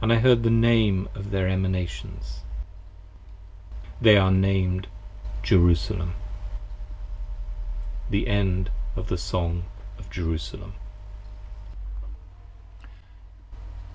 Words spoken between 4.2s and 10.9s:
named Jerusalem. THE END OF THE SONG OF JERUSALEM.